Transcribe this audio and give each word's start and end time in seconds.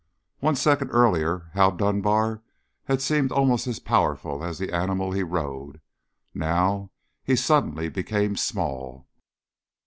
One 0.39 0.55
second 0.55 0.89
earlier 0.89 1.51
Hal 1.53 1.73
Dunbar 1.73 2.41
had 2.85 3.03
seemed 3.03 3.31
almost 3.31 3.67
as 3.67 3.77
powerful 3.77 4.43
as 4.43 4.57
the 4.57 4.71
animal 4.73 5.11
he 5.11 5.21
rode; 5.21 5.79
now 6.33 6.89
he 7.23 7.35
suddenly 7.35 7.87
became 7.87 8.35
small. 8.35 9.05